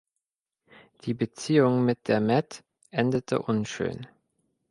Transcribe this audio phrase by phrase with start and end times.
[1.03, 4.07] Die Beziehung mit der Met endete unschön.